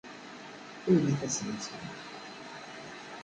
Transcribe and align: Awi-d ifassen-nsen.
Awi-d 0.87 1.05
ifassen-nsen. 1.13 1.85